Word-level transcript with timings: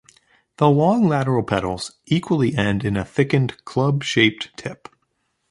The 0.57 0.67
long, 0.67 1.07
lateral 1.07 1.43
petals 1.43 1.99
equally 2.07 2.55
end 2.55 2.83
in 2.83 2.97
a 2.97 3.05
thickened 3.05 3.63
club-shaped 3.65 4.49
tip. 4.57 4.89